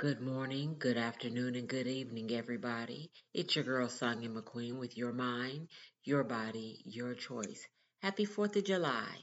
Good 0.00 0.22
morning, 0.22 0.76
good 0.78 0.96
afternoon, 0.96 1.56
and 1.56 1.68
good 1.68 1.86
evening, 1.86 2.30
everybody. 2.32 3.10
It's 3.34 3.54
your 3.54 3.66
girl, 3.66 3.86
Sonya 3.90 4.30
McQueen, 4.30 4.78
with 4.78 4.96
your 4.96 5.12
mind, 5.12 5.68
your 6.04 6.24
body, 6.24 6.80
your 6.86 7.14
choice. 7.14 7.68
Happy 8.00 8.24
4th 8.24 8.56
of 8.56 8.64
July. 8.64 9.14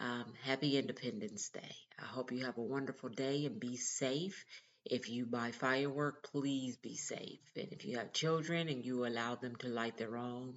Um, 0.00 0.24
happy 0.42 0.76
Independence 0.76 1.50
Day. 1.50 1.76
I 2.02 2.06
hope 2.06 2.32
you 2.32 2.46
have 2.46 2.58
a 2.58 2.62
wonderful 2.62 3.10
day 3.10 3.46
and 3.46 3.60
be 3.60 3.76
safe. 3.76 4.44
If 4.84 5.08
you 5.08 5.24
buy 5.24 5.52
firework, 5.52 6.28
please 6.32 6.78
be 6.78 6.96
safe. 6.96 7.38
And 7.54 7.68
if 7.70 7.84
you 7.84 7.98
have 7.98 8.12
children 8.12 8.68
and 8.68 8.84
you 8.84 9.06
allow 9.06 9.36
them 9.36 9.54
to 9.60 9.68
light 9.68 9.98
their 9.98 10.16
own, 10.16 10.56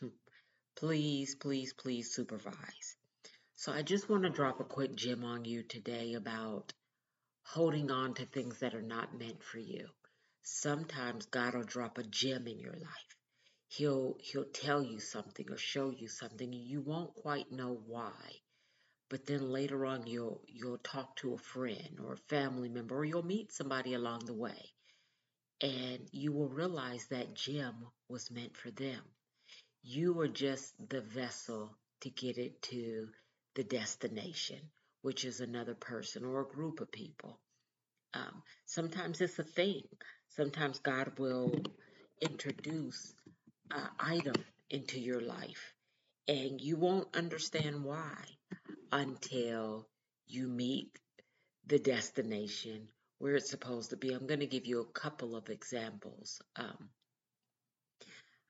please, 0.76 1.34
please, 1.34 1.72
please 1.72 2.14
supervise. 2.14 2.94
So 3.56 3.72
I 3.72 3.82
just 3.82 4.08
want 4.08 4.22
to 4.22 4.30
drop 4.30 4.60
a 4.60 4.64
quick 4.64 4.94
gem 4.94 5.24
on 5.24 5.44
you 5.44 5.64
today 5.64 6.14
about 6.14 6.72
holding 7.42 7.90
on 7.90 8.14
to 8.14 8.24
things 8.26 8.58
that 8.60 8.74
are 8.74 8.82
not 8.82 9.18
meant 9.18 9.42
for 9.42 9.58
you. 9.58 9.88
Sometimes 10.42 11.26
God 11.26 11.54
will 11.54 11.64
drop 11.64 11.98
a 11.98 12.02
gem 12.02 12.46
in 12.46 12.58
your 12.58 12.74
life. 12.74 13.16
He'll 13.68 14.16
he'll 14.20 14.50
tell 14.52 14.82
you 14.82 15.00
something 15.00 15.50
or 15.50 15.56
show 15.56 15.90
you 15.90 16.08
something 16.08 16.52
and 16.52 16.64
you 16.64 16.80
won't 16.80 17.14
quite 17.14 17.52
know 17.52 17.80
why. 17.86 18.40
But 19.08 19.26
then 19.26 19.50
later 19.50 19.86
on 19.86 20.06
you'll 20.06 20.42
you'll 20.48 20.78
talk 20.78 21.16
to 21.16 21.34
a 21.34 21.38
friend 21.38 21.98
or 22.02 22.14
a 22.14 22.28
family 22.28 22.68
member 22.68 22.96
or 22.96 23.04
you'll 23.04 23.22
meet 23.22 23.52
somebody 23.52 23.94
along 23.94 24.26
the 24.26 24.34
way 24.34 24.72
and 25.60 26.08
you 26.12 26.32
will 26.32 26.48
realize 26.48 27.06
that 27.06 27.34
gem 27.34 27.86
was 28.08 28.30
meant 28.30 28.56
for 28.56 28.70
them. 28.70 29.02
You 29.82 30.14
were 30.14 30.28
just 30.28 30.72
the 30.88 31.00
vessel 31.00 31.76
to 32.00 32.10
get 32.10 32.38
it 32.38 32.62
to 32.62 33.08
the 33.54 33.64
destination 33.64 34.60
which 35.02 35.24
is 35.24 35.40
another 35.40 35.74
person 35.74 36.24
or 36.24 36.40
a 36.40 36.54
group 36.54 36.80
of 36.80 36.92
people. 36.92 37.38
Um, 38.14 38.42
sometimes 38.66 39.20
it's 39.20 39.38
a 39.38 39.44
thing. 39.44 39.82
Sometimes 40.30 40.78
God 40.80 41.18
will 41.18 41.52
introduce 42.20 43.14
an 43.70 43.88
item 43.98 44.34
into 44.68 45.00
your 45.00 45.20
life, 45.20 45.72
and 46.28 46.60
you 46.60 46.76
won't 46.76 47.16
understand 47.16 47.84
why 47.84 48.16
until 48.92 49.86
you 50.26 50.48
meet 50.48 50.98
the 51.66 51.78
destination 51.78 52.88
where 53.18 53.36
it's 53.36 53.50
supposed 53.50 53.90
to 53.90 53.96
be. 53.96 54.12
I'm 54.12 54.26
going 54.26 54.40
to 54.40 54.46
give 54.46 54.66
you 54.66 54.80
a 54.80 54.98
couple 54.98 55.36
of 55.36 55.50
examples. 55.50 56.40
Um, 56.56 56.88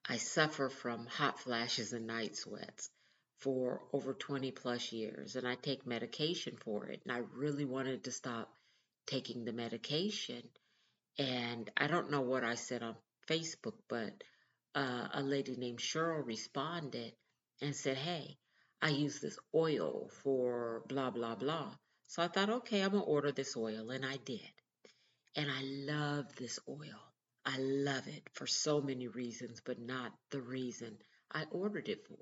I 0.09 0.17
suffer 0.17 0.69
from 0.69 1.07
hot 1.07 1.39
flashes 1.39 1.93
and 1.93 2.07
night 2.07 2.37
sweats 2.37 2.91
for 3.41 3.81
over 3.93 4.13
20 4.13 4.51
plus 4.53 4.93
years 4.93 5.35
and 5.37 5.49
I 5.49 5.55
take 5.55 5.87
medication 5.87 6.57
for 6.63 6.87
it. 6.87 7.01
And 7.05 7.13
I 7.13 7.23
really 7.35 7.65
wanted 7.65 8.05
to 8.05 8.13
stop 8.13 8.53
taking 9.07 9.45
the 9.45 9.53
medication. 9.53 10.43
And 11.19 11.71
I 11.77 11.87
don't 11.87 12.11
know 12.11 12.21
what 12.21 12.45
I 12.45 12.55
said 12.55 12.83
on 12.83 12.97
Facebook, 13.29 13.75
but 13.89 14.13
uh, 14.75 15.09
a 15.15 15.23
lady 15.23 15.57
named 15.57 15.79
Cheryl 15.79 16.25
responded 16.25 17.13
and 17.63 17.75
said, 17.75 17.97
Hey, 17.97 18.37
I 18.83 18.91
use 18.91 19.21
this 19.21 19.39
oil 19.55 20.11
for 20.23 20.83
blah, 20.89 21.11
blah, 21.11 21.35
blah. 21.35 21.73
So 22.07 22.23
I 22.23 22.29
thought, 22.29 22.51
okay, 22.51 22.83
I'm 22.83 22.91
going 22.91 23.03
to 23.03 23.09
order 23.09 23.33
this 23.33 23.57
oil. 23.57 23.91
And 23.91 24.05
I 24.05 24.17
did. 24.25 24.41
And 25.37 25.49
I 25.51 25.63
love 25.63 26.27
this 26.37 26.59
oil. 26.69 27.01
I 27.45 27.57
love 27.59 28.07
it 28.07 28.29
for 28.35 28.47
so 28.47 28.81
many 28.81 29.09
reasons, 29.09 29.63
but 29.65 29.79
not 29.79 30.13
the 30.31 30.41
reason 30.41 30.99
I 31.33 31.45
ordered 31.51 31.89
it 31.89 32.07
for. 32.07 32.19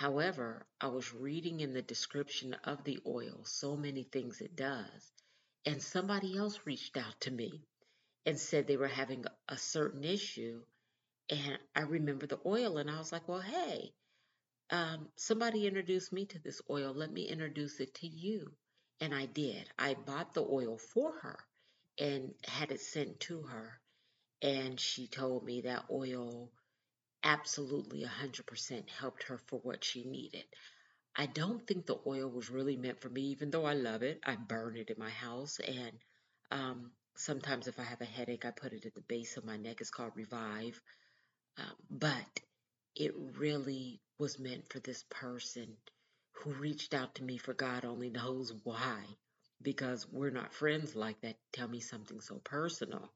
However, 0.00 0.66
I 0.80 0.86
was 0.86 1.12
reading 1.12 1.60
in 1.60 1.74
the 1.74 1.82
description 1.82 2.54
of 2.64 2.84
the 2.84 3.00
oil 3.06 3.44
so 3.44 3.76
many 3.76 4.02
things 4.02 4.40
it 4.40 4.56
does, 4.56 5.12
and 5.66 5.82
somebody 5.82 6.38
else 6.38 6.58
reached 6.64 6.96
out 6.96 7.20
to 7.20 7.30
me 7.30 7.66
and 8.24 8.40
said 8.40 8.66
they 8.66 8.78
were 8.78 8.88
having 8.88 9.26
a 9.46 9.58
certain 9.58 10.02
issue. 10.02 10.62
And 11.28 11.58
I 11.76 11.82
remember 11.82 12.26
the 12.26 12.40
oil, 12.46 12.78
and 12.78 12.90
I 12.90 12.96
was 12.96 13.12
like, 13.12 13.28
well, 13.28 13.42
hey, 13.42 13.92
um, 14.70 15.10
somebody 15.16 15.66
introduced 15.66 16.14
me 16.14 16.24
to 16.24 16.38
this 16.38 16.62
oil. 16.70 16.94
Let 16.94 17.12
me 17.12 17.28
introduce 17.28 17.78
it 17.78 17.92
to 17.96 18.06
you. 18.06 18.52
And 19.02 19.14
I 19.14 19.26
did. 19.26 19.68
I 19.78 19.92
bought 19.92 20.32
the 20.32 20.46
oil 20.50 20.78
for 20.78 21.12
her 21.20 21.38
and 21.98 22.32
had 22.46 22.72
it 22.72 22.80
sent 22.80 23.20
to 23.20 23.42
her. 23.42 23.78
And 24.40 24.80
she 24.80 25.08
told 25.08 25.44
me 25.44 25.60
that 25.60 25.84
oil 25.90 26.50
absolutely 27.24 28.04
100% 28.04 28.88
helped 28.90 29.24
her 29.24 29.38
for 29.38 29.60
what 29.60 29.84
she 29.84 30.04
needed. 30.04 30.44
I 31.16 31.26
don't 31.26 31.66
think 31.66 31.86
the 31.86 32.00
oil 32.06 32.28
was 32.28 32.50
really 32.50 32.76
meant 32.76 33.00
for 33.00 33.08
me, 33.10 33.22
even 33.22 33.50
though 33.50 33.64
I 33.66 33.74
love 33.74 34.02
it. 34.02 34.20
I 34.24 34.36
burn 34.36 34.76
it 34.76 34.90
in 34.90 34.98
my 34.98 35.10
house, 35.10 35.58
and 35.60 35.92
um, 36.50 36.92
sometimes 37.16 37.68
if 37.68 37.78
I 37.78 37.84
have 37.84 38.00
a 38.00 38.06
headache, 38.06 38.44
I 38.44 38.50
put 38.52 38.72
it 38.72 38.86
at 38.86 38.94
the 38.94 39.02
base 39.02 39.36
of 39.36 39.44
my 39.44 39.56
neck. 39.56 39.80
It's 39.80 39.90
called 39.90 40.12
Revive. 40.16 40.80
Um, 41.58 41.76
but 41.90 42.40
it 42.96 43.14
really 43.38 44.00
was 44.18 44.38
meant 44.38 44.72
for 44.72 44.80
this 44.80 45.04
person 45.10 45.76
who 46.32 46.52
reached 46.52 46.94
out 46.94 47.14
to 47.16 47.24
me 47.24 47.38
for 47.38 47.54
God 47.54 47.84
only 47.84 48.10
knows 48.10 48.52
why, 48.64 49.04
because 49.62 50.06
we're 50.10 50.30
not 50.30 50.54
friends 50.54 50.96
like 50.96 51.20
that. 51.22 51.36
Tell 51.52 51.68
me 51.68 51.80
something 51.80 52.20
so 52.20 52.40
personal. 52.44 53.12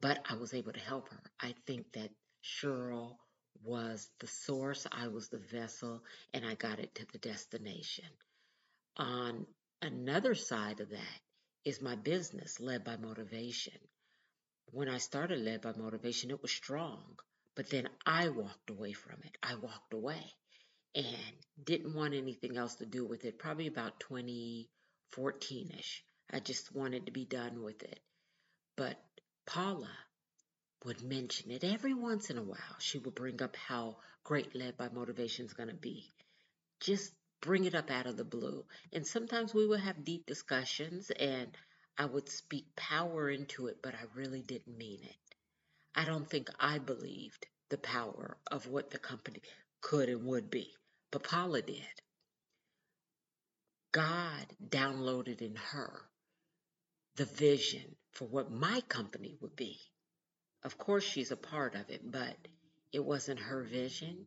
But 0.00 0.24
I 0.28 0.34
was 0.36 0.54
able 0.54 0.72
to 0.72 0.80
help 0.80 1.08
her. 1.10 1.22
I 1.40 1.54
think 1.66 1.92
that 1.92 2.10
Cheryl 2.42 3.16
was 3.62 4.10
the 4.18 4.26
source, 4.26 4.86
I 4.90 5.08
was 5.08 5.28
the 5.28 5.38
vessel, 5.38 6.02
and 6.32 6.44
I 6.44 6.54
got 6.54 6.80
it 6.80 6.94
to 6.96 7.06
the 7.12 7.18
destination. 7.18 8.08
On 8.96 9.46
another 9.80 10.34
side 10.34 10.80
of 10.80 10.90
that 10.90 11.20
is 11.64 11.80
my 11.80 11.94
business, 11.94 12.58
Led 12.58 12.84
by 12.84 12.96
Motivation. 12.96 13.78
When 14.66 14.88
I 14.88 14.98
started 14.98 15.38
Led 15.38 15.60
by 15.60 15.72
Motivation, 15.72 16.30
it 16.30 16.42
was 16.42 16.50
strong, 16.50 17.18
but 17.54 17.70
then 17.70 17.88
I 18.04 18.30
walked 18.30 18.70
away 18.70 18.92
from 18.92 19.20
it. 19.24 19.36
I 19.42 19.54
walked 19.54 19.92
away 19.92 20.24
and 20.94 21.36
didn't 21.62 21.94
want 21.94 22.14
anything 22.14 22.56
else 22.56 22.76
to 22.76 22.86
do 22.86 23.06
with 23.06 23.24
it, 23.24 23.38
probably 23.38 23.66
about 23.66 24.00
2014 24.00 25.70
ish. 25.78 26.04
I 26.30 26.40
just 26.40 26.74
wanted 26.74 27.06
to 27.06 27.12
be 27.12 27.24
done 27.24 27.62
with 27.62 27.82
it. 27.82 28.00
But 28.76 28.96
Paula, 29.46 29.90
would 30.84 31.02
mention 31.02 31.50
it 31.50 31.64
every 31.64 31.94
once 31.94 32.30
in 32.30 32.38
a 32.38 32.42
while. 32.42 32.76
She 32.78 32.98
would 32.98 33.14
bring 33.14 33.42
up 33.42 33.56
how 33.56 33.96
great 34.24 34.54
led 34.54 34.76
by 34.76 34.88
motivation 34.88 35.46
is 35.46 35.52
going 35.52 35.68
to 35.68 35.74
be. 35.74 36.12
Just 36.80 37.12
bring 37.40 37.64
it 37.64 37.74
up 37.74 37.90
out 37.90 38.06
of 38.06 38.16
the 38.16 38.24
blue. 38.24 38.64
And 38.92 39.06
sometimes 39.06 39.54
we 39.54 39.66
would 39.66 39.80
have 39.80 40.04
deep 40.04 40.26
discussions 40.26 41.10
and 41.10 41.56
I 41.98 42.06
would 42.06 42.28
speak 42.28 42.74
power 42.76 43.28
into 43.28 43.66
it, 43.66 43.78
but 43.82 43.94
I 43.94 44.04
really 44.14 44.42
didn't 44.42 44.78
mean 44.78 45.00
it. 45.02 45.16
I 45.94 46.04
don't 46.04 46.28
think 46.28 46.48
I 46.58 46.78
believed 46.78 47.46
the 47.68 47.78
power 47.78 48.38
of 48.50 48.66
what 48.66 48.90
the 48.90 48.98
company 48.98 49.42
could 49.80 50.08
and 50.08 50.24
would 50.24 50.50
be, 50.50 50.72
but 51.10 51.24
Paula 51.24 51.62
did. 51.62 52.02
God 53.92 54.46
downloaded 54.66 55.42
in 55.42 55.56
her 55.56 56.08
the 57.16 57.26
vision 57.26 57.96
for 58.12 58.26
what 58.26 58.50
my 58.50 58.80
company 58.88 59.36
would 59.40 59.54
be. 59.54 59.78
Of 60.64 60.78
course, 60.78 61.04
she's 61.04 61.32
a 61.32 61.36
part 61.36 61.74
of 61.74 61.90
it, 61.90 62.08
but 62.08 62.36
it 62.92 63.04
wasn't 63.04 63.40
her 63.40 63.62
vision 63.64 64.26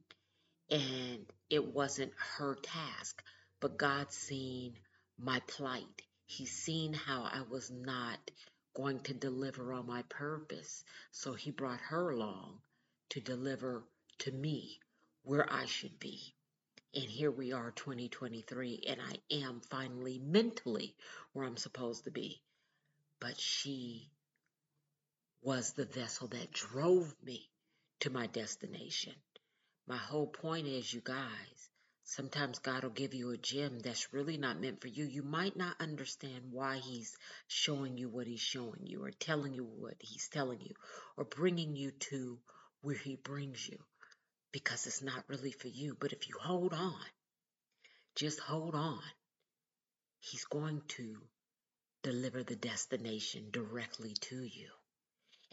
and 0.70 1.26
it 1.50 1.74
wasn't 1.74 2.12
her 2.38 2.56
task. 2.56 3.24
But 3.62 3.78
God 3.78 4.12
seen 4.12 4.74
my 5.18 5.40
plight. 5.48 6.02
He's 6.26 6.52
seen 6.52 6.94
how 6.94 7.24
I 7.24 7.44
was 7.50 7.72
not 7.72 8.20
going 8.76 9.00
to 9.02 9.14
deliver 9.14 9.72
on 9.72 9.88
my 9.88 10.02
purpose. 10.10 10.84
So 11.12 11.34
he 11.34 11.52
brought 11.52 11.80
her 11.80 12.10
along 12.10 12.60
to 13.12 13.22
deliver 13.22 13.84
to 14.20 14.32
me 14.32 14.80
where 15.24 15.52
I 15.52 15.66
should 15.66 16.00
be. 16.00 16.36
And 16.94 17.06
here 17.06 17.32
we 17.32 17.54
are, 17.54 17.72
2023, 17.72 18.84
and 18.88 19.00
I 19.02 19.36
am 19.36 19.62
finally 19.70 20.20
mentally 20.20 20.96
where 21.34 21.46
I'm 21.46 21.58
supposed 21.58 22.06
to 22.06 22.12
be. 22.12 22.42
But 23.20 23.40
she 23.40 24.10
was 25.46 25.74
the 25.74 25.86
vessel 25.86 26.28
that 26.28 26.52
drove 26.52 27.16
me 27.24 27.48
to 28.00 28.10
my 28.10 28.26
destination. 28.26 29.14
My 29.88 29.96
whole 29.96 30.26
point 30.26 30.66
is, 30.66 30.92
you 30.92 31.02
guys, 31.02 31.70
sometimes 32.04 32.58
God 32.58 32.82
will 32.82 32.90
give 32.90 33.14
you 33.14 33.30
a 33.30 33.38
gem 33.38 33.78
that's 33.78 34.12
really 34.12 34.38
not 34.38 34.60
meant 34.60 34.82
for 34.82 34.88
you. 34.88 35.06
You 35.06 35.22
might 35.22 35.56
not 35.56 35.80
understand 35.80 36.46
why 36.50 36.78
He's 36.78 37.16
showing 37.48 37.96
you 37.96 38.10
what 38.10 38.26
He's 38.26 38.40
showing 38.40 38.88
you, 38.88 39.04
or 39.04 39.12
telling 39.12 39.54
you 39.54 39.66
what 39.66 39.94
He's 40.00 40.28
telling 40.30 40.62
you, 40.62 40.74
or 41.16 41.26
bringing 41.26 41.76
you 41.76 41.92
to 41.92 42.40
where 42.82 42.96
He 42.96 43.16
brings 43.16 43.70
you 43.70 43.78
because 44.52 44.88
it's 44.88 45.04
not 45.04 45.30
really 45.30 45.52
for 45.52 45.68
you. 45.68 45.96
But 46.00 46.12
if 46.12 46.28
you 46.28 46.36
hold 46.42 46.74
on, 46.74 47.06
just 48.16 48.40
hold 48.40 48.74
on, 48.74 49.04
He's 50.20 50.46
going 50.46 50.82
to 50.98 51.18
deliver 52.02 52.42
the 52.42 52.56
destination 52.56 53.50
directly 53.52 54.16
to 54.22 54.42
you. 54.44 54.70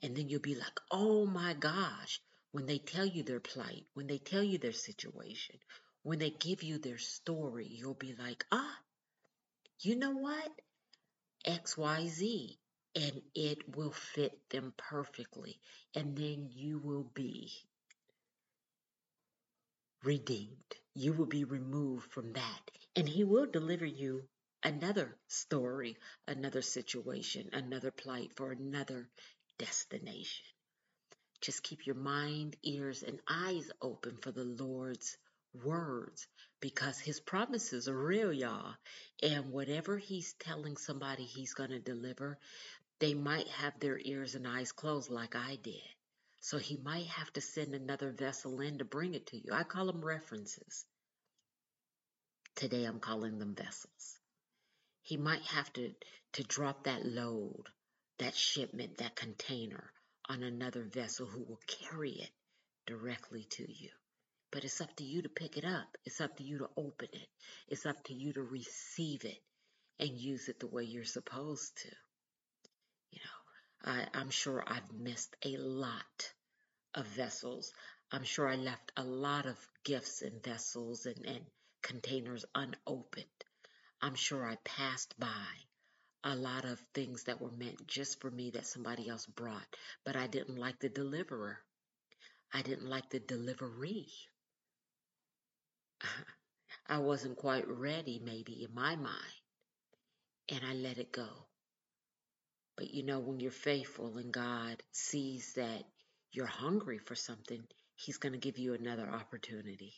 And 0.03 0.17
then 0.17 0.29
you'll 0.29 0.41
be 0.41 0.55
like, 0.55 0.81
oh 0.91 1.27
my 1.27 1.55
gosh, 1.55 2.21
when 2.51 2.67
they 2.67 2.79
tell 2.79 3.07
you 3.07 3.23
their 3.23 3.41
plight, 3.41 3.87
when 3.95 4.07
they 4.07 4.19
tell 4.19 4.43
you 4.43 4.59
their 4.59 4.73
situation, 4.73 5.57
when 6.03 6.19
they 6.19 6.31
give 6.31 6.63
you 6.63 6.79
their 6.79 6.99
story, 6.99 7.69
you'll 7.71 7.95
be 7.95 8.15
like, 8.19 8.45
ah, 8.51 8.79
you 9.81 9.97
know 9.97 10.11
what? 10.11 10.51
XYZ 11.47 12.57
and 12.95 13.23
it 13.35 13.77
will 13.77 13.93
fit 13.93 14.39
them 14.51 14.75
perfectly. 14.77 15.59
And 15.95 16.17
then 16.17 16.51
you 16.53 16.79
will 16.79 17.11
be 17.15 17.53
redeemed. 20.05 20.77
You 20.95 21.13
will 21.15 21.27
be 21.27 21.45
removed 21.45 22.13
from 22.13 22.33
that. 22.35 22.71
And 22.97 23.09
He 23.09 23.25
will 23.25 23.47
deliver 23.47 23.87
you 23.87 24.23
another 24.63 25.17
story, 25.29 25.97
another 26.29 26.63
situation, 26.63 27.49
another 27.53 27.91
plight 27.91 28.33
for 28.37 28.53
another 28.53 29.09
destination. 29.59 30.45
Just 31.41 31.63
keep 31.63 31.87
your 31.87 31.97
mind, 31.97 32.57
ears, 32.63 33.03
and 33.03 33.19
eyes 33.29 33.71
open 33.81 34.17
for 34.19 34.31
the 34.31 34.45
Lord's 34.45 35.17
words 35.65 36.27
because 36.61 36.99
his 36.99 37.21
promises 37.21 37.89
are 37.89 38.07
real, 38.07 38.33
y'all. 38.33 38.75
And 39.23 39.51
whatever 39.51 39.99
he's 39.99 40.35
telling 40.35 40.77
somebody 40.77 41.25
he's 41.25 41.55
going 41.55 41.71
to 41.71 41.81
deliver, 41.81 42.39
they 43.01 43.15
might 43.15 43.49
have 43.49 43.79
their 43.81 43.99
ears 43.99 44.35
and 44.37 44.47
eyes 44.47 44.73
closed 44.73 45.11
like 45.11 45.35
I 45.35 45.59
did. 45.63 45.83
So 46.41 46.59
he 46.59 46.77
might 46.77 47.07
have 47.07 47.33
to 47.35 47.41
send 47.41 47.75
another 47.75 48.11
vessel 48.11 48.61
in 48.61 48.79
to 48.79 48.85
bring 48.85 49.15
it 49.15 49.27
to 49.29 49.37
you. 49.37 49.53
I 49.53 49.65
call 49.65 49.87
them 49.87 50.05
references. 50.05 50.85
Today 52.55 52.85
I'm 52.85 53.01
calling 53.01 53.39
them 53.39 53.55
vessels. 53.55 54.19
He 55.03 55.17
might 55.17 55.43
have 55.43 55.73
to, 55.75 55.93
to 56.35 56.43
drop 56.45 56.85
that 56.85 57.05
load, 57.05 57.65
that 58.23 58.37
shipment, 58.37 58.99
that 58.99 59.17
container 59.17 59.93
on 60.29 60.45
another 60.45 60.85
vessel 60.85 61.27
who 61.27 61.41
will 61.41 61.61
carry 61.67 62.13
it 62.13 62.31
directly 62.87 63.47
to 63.51 63.63
you. 63.63 63.91
But 64.53 64.65
it's 64.65 64.81
up 64.81 64.95
to 64.97 65.05
you 65.05 65.23
to 65.23 65.29
pick 65.29 65.57
it 65.57 65.65
up. 65.65 65.97
It's 66.05 66.21
up 66.21 66.37
to 66.37 66.45
you 66.45 66.59
to 66.59 66.69
open 66.77 67.09
it. 67.13 67.29
It's 67.69 67.85
up 67.85 68.05
to 68.05 68.15
you 68.15 68.33
to 68.35 68.43
receive 68.43 69.25
it 69.25 69.39
and 69.99 70.11
use 70.11 70.49
it 70.49 70.61
the 70.61 70.69
way 70.69 70.85
you're 70.85 71.05
supposed 71.05 71.77
to. 71.83 71.89
You 73.11 73.21
know, 73.25 73.93
I, 73.93 74.07
I'm 74.15 74.31
sure 74.31 74.63
I've 74.65 74.93
missed 74.93 75.35
a 75.45 75.57
lot 75.57 76.33
of 76.95 77.07
vessels. 77.09 77.73
I'm 78.13 78.25
sure 78.25 78.49
I 78.49 78.57
left 78.57 78.93
a 78.97 79.05
lot 79.05 79.47
of 79.47 79.57
gifts 79.85 80.23
and 80.23 80.43
vessels 80.45 81.07
and, 81.07 81.27
and 81.27 81.45
containers 81.83 82.45
unopened. 82.55 83.27
I'm 84.01 84.15
sure 84.15 84.47
I 84.47 84.57
passed 84.65 85.19
by 85.19 85.49
a 86.25 86.37
lot 86.37 86.65
of 86.65 86.79
things 86.95 87.25
that 87.25 87.41
were 87.41 87.51
meant 87.51 87.87
just 87.87 88.21
for 88.21 88.31
me 88.31 88.51
that 88.51 88.67
somebody 88.67 89.09
else 89.09 89.27
brought, 89.27 89.67
but 90.05 90.15
I 90.17 90.27
didn't 90.29 90.57
like 90.57 90.79
the 90.79 90.89
deliverer. 90.89 91.59
I 92.53 92.63
didn't 92.63 92.89
like 92.89 93.11
the 93.11 93.19
delivery. 93.19 94.07
I 96.87 96.99
wasn't 96.99 97.37
quite 97.37 97.67
ready, 97.67 98.21
maybe 98.25 98.63
in 98.63 98.75
my 98.75 98.95
mind, 98.97 99.41
and 100.49 100.61
I 100.65 100.75
let 100.75 100.99
it 100.99 101.13
go. 101.13 101.29
But 102.77 102.93
you 102.93 103.03
know, 103.03 103.19
when 103.19 103.41
you're 103.41 103.51
faithful 103.51 104.17
and 104.19 104.33
God 104.33 104.83
sees 104.93 105.55
that 105.55 105.85
you're 106.31 106.47
hungry 106.47 106.99
for 106.99 107.15
something, 107.15 107.63
He's 107.97 108.19
going 108.19 108.33
to 108.33 108.39
give 108.39 108.59
you 108.59 108.75
another 108.75 109.09
opportunity. 109.09 109.95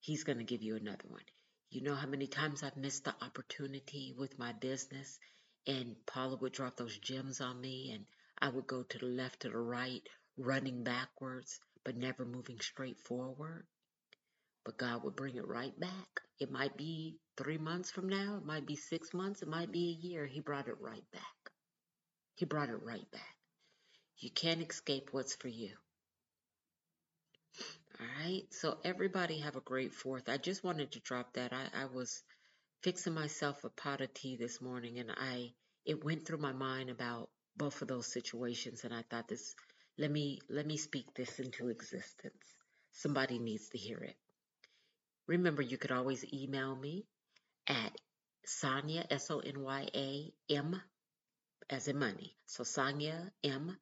He's 0.00 0.24
going 0.24 0.38
to 0.38 0.44
give 0.44 0.62
you 0.62 0.76
another 0.76 1.06
one. 1.08 1.22
You 1.70 1.82
know 1.82 1.94
how 1.94 2.06
many 2.06 2.26
times 2.26 2.62
I've 2.62 2.76
missed 2.76 3.04
the 3.04 3.14
opportunity 3.22 4.14
with 4.16 4.38
my 4.38 4.52
business 4.52 5.18
and 5.68 5.94
Paula 6.06 6.36
would 6.36 6.52
drop 6.54 6.76
those 6.76 6.98
gems 6.98 7.40
on 7.42 7.60
me 7.60 7.92
and 7.94 8.06
I 8.40 8.48
would 8.48 8.66
go 8.66 8.82
to 8.82 8.98
the 8.98 9.06
left 9.06 9.40
to 9.40 9.50
the 9.50 9.58
right, 9.58 10.02
running 10.38 10.82
backwards, 10.82 11.60
but 11.84 11.96
never 11.96 12.24
moving 12.24 12.58
straight 12.60 12.98
forward. 13.00 13.66
But 14.64 14.78
God 14.78 15.04
would 15.04 15.14
bring 15.14 15.36
it 15.36 15.46
right 15.46 15.78
back. 15.78 16.22
It 16.40 16.50
might 16.50 16.76
be 16.76 17.18
three 17.36 17.58
months 17.58 17.90
from 17.90 18.08
now, 18.08 18.38
it 18.38 18.46
might 18.46 18.66
be 18.66 18.76
six 18.76 19.12
months, 19.12 19.42
it 19.42 19.48
might 19.48 19.70
be 19.70 19.90
a 19.90 20.06
year. 20.06 20.26
He 20.26 20.40
brought 20.40 20.68
it 20.68 20.80
right 20.80 21.04
back. 21.12 21.52
He 22.34 22.46
brought 22.46 22.70
it 22.70 22.82
right 22.82 23.10
back. 23.12 23.36
You 24.18 24.30
can't 24.30 24.62
escape 24.62 25.10
what's 25.12 25.36
for 25.36 25.48
you. 25.48 25.74
All 28.00 28.06
right. 28.24 28.44
So 28.50 28.78
everybody 28.84 29.40
have 29.40 29.56
a 29.56 29.60
great 29.60 29.92
fourth. 29.92 30.28
I 30.28 30.38
just 30.38 30.64
wanted 30.64 30.92
to 30.92 31.00
drop 31.00 31.34
that. 31.34 31.52
I, 31.52 31.82
I 31.82 31.86
was 31.86 32.22
fixing 32.82 33.14
myself 33.14 33.64
a 33.64 33.70
pot 33.70 34.00
of 34.00 34.12
tea 34.14 34.36
this 34.36 34.60
morning 34.60 34.98
and 34.98 35.10
I 35.10 35.52
it 35.84 36.04
went 36.04 36.26
through 36.26 36.38
my 36.38 36.52
mind 36.52 36.90
about 36.90 37.28
both 37.56 37.82
of 37.82 37.88
those 37.88 38.12
situations 38.12 38.84
and 38.84 38.94
I 38.94 39.02
thought 39.10 39.26
this 39.28 39.54
let 39.98 40.10
me 40.10 40.40
let 40.48 40.66
me 40.66 40.76
speak 40.76 41.12
this 41.14 41.40
into 41.40 41.68
existence. 41.68 42.54
Somebody 42.92 43.38
needs 43.38 43.68
to 43.70 43.78
hear 43.78 43.98
it. 43.98 44.16
Remember 45.26 45.60
you 45.60 45.76
could 45.76 45.90
always 45.90 46.24
email 46.32 46.76
me 46.76 47.04
at 47.66 47.92
Sonya 48.46 49.04
S 49.10 49.28
O 49.30 49.40
N 49.40 49.60
Y 49.60 49.88
A 49.94 50.32
M 50.48 50.80
as 51.68 51.88
in 51.88 51.98
money. 51.98 52.36
So 52.46 52.62
Sonya 52.62 53.32
M 53.42 53.76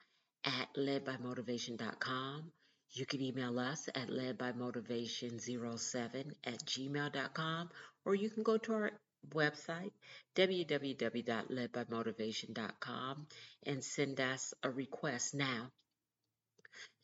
at 0.44 0.68
ledbymotivation.com. 0.76 2.50
You 2.92 3.04
can 3.04 3.20
email 3.20 3.58
us 3.58 3.88
at 3.94 4.08
ledbymotivation07 4.08 6.32
at 6.44 6.64
gmail.com 6.64 7.68
or 8.06 8.14
you 8.14 8.30
can 8.30 8.44
go 8.44 8.56
to 8.56 8.72
our 8.72 8.92
website 9.34 9.90
www.ledbymotivation.com 10.36 13.26
and 13.64 13.84
send 13.84 14.20
us 14.20 14.54
a 14.62 14.70
request 14.70 15.34
now. 15.34 15.72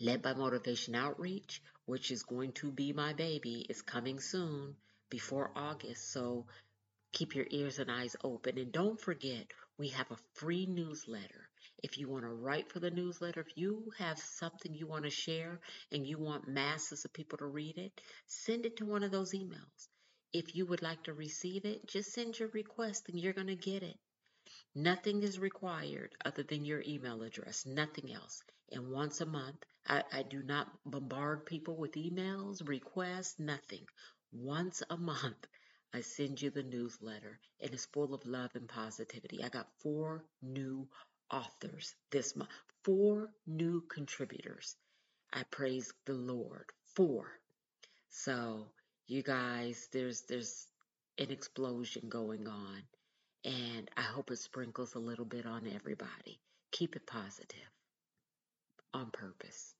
Led 0.00 0.22
by 0.22 0.32
Motivation 0.34 0.94
Outreach, 0.94 1.60
which 1.86 2.12
is 2.12 2.22
going 2.22 2.52
to 2.52 2.70
be 2.70 2.92
my 2.92 3.14
baby, 3.14 3.66
is 3.68 3.82
coming 3.82 4.20
soon 4.20 4.76
before 5.10 5.50
August. 5.56 6.12
So 6.12 6.46
keep 7.12 7.34
your 7.34 7.46
ears 7.50 7.80
and 7.80 7.90
eyes 7.90 8.14
open. 8.22 8.58
And 8.58 8.70
don't 8.70 9.00
forget, 9.00 9.50
we 9.78 9.88
have 9.88 10.10
a 10.10 10.18
free 10.34 10.66
newsletter. 10.66 11.48
If 11.82 11.98
you 11.98 12.08
want 12.08 12.24
to 12.24 12.30
write 12.30 12.70
for 12.70 12.78
the 12.78 12.90
newsletter, 12.90 13.40
if 13.40 13.56
you 13.56 13.90
have 13.98 14.18
something 14.18 14.72
you 14.72 14.86
want 14.86 15.04
to 15.04 15.10
share 15.10 15.58
and 15.90 16.06
you 16.06 16.18
want 16.18 16.46
masses 16.46 17.04
of 17.04 17.12
people 17.12 17.38
to 17.38 17.46
read 17.46 17.76
it, 17.76 18.00
send 18.26 18.66
it 18.66 18.76
to 18.76 18.84
one 18.84 19.02
of 19.02 19.10
those 19.10 19.34
emails. 19.34 19.88
If 20.32 20.56
you 20.56 20.64
would 20.66 20.82
like 20.82 21.02
to 21.04 21.12
receive 21.12 21.64
it, 21.66 21.86
just 21.86 22.12
send 22.12 22.38
your 22.38 22.48
request 22.48 23.08
and 23.08 23.20
you're 23.20 23.34
going 23.34 23.48
to 23.48 23.56
get 23.56 23.82
it. 23.82 23.98
Nothing 24.74 25.22
is 25.22 25.38
required 25.38 26.14
other 26.24 26.42
than 26.42 26.64
your 26.64 26.82
email 26.86 27.22
address, 27.22 27.66
nothing 27.66 28.12
else. 28.12 28.42
And 28.70 28.90
once 28.90 29.20
a 29.20 29.26
month, 29.26 29.62
I, 29.86 30.02
I 30.10 30.22
do 30.22 30.42
not 30.42 30.68
bombard 30.86 31.44
people 31.44 31.76
with 31.76 31.92
emails, 31.92 32.66
requests, 32.66 33.38
nothing. 33.38 33.84
Once 34.32 34.82
a 34.88 34.96
month, 34.96 35.46
I 35.92 36.00
send 36.00 36.40
you 36.40 36.50
the 36.50 36.62
newsletter 36.62 37.38
and 37.60 37.74
it's 37.74 37.84
full 37.84 38.14
of 38.14 38.24
love 38.24 38.52
and 38.54 38.66
positivity. 38.66 39.44
I 39.44 39.50
got 39.50 39.68
four 39.80 40.24
new 40.40 40.88
authors 41.30 41.94
this 42.10 42.34
month, 42.34 42.50
four 42.84 43.30
new 43.46 43.82
contributors. 43.82 44.76
I 45.32 45.42
praise 45.44 45.92
the 46.06 46.14
Lord. 46.14 46.72
Four. 46.94 47.38
So 48.08 48.68
you 49.08 49.22
guys, 49.22 49.88
there's 49.92 50.22
there's 50.22 50.66
an 51.18 51.30
explosion 51.30 52.08
going 52.08 52.48
on, 52.48 52.82
and 53.44 53.90
I 53.96 54.02
hope 54.02 54.30
it 54.30 54.38
sprinkles 54.38 54.94
a 54.94 54.98
little 55.00 55.24
bit 55.24 55.46
on 55.46 55.66
everybody. 55.74 56.40
Keep 56.72 56.96
it 56.96 57.06
positive 57.06 57.70
on 58.94 59.10
purpose. 59.12 59.74